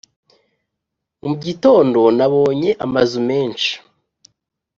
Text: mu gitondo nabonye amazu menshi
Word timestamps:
mu 1.23 1.33
gitondo 1.43 2.01
nabonye 2.17 2.69
amazu 2.85 3.19
menshi 3.29 3.71